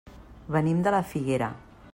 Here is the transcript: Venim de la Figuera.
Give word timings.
Venim 0.55 0.81
de 0.87 0.95
la 0.97 1.03
Figuera. 1.13 1.55